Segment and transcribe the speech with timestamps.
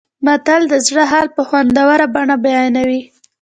[0.25, 3.01] متل د زړه حال په خوندوره بڼه بیانوي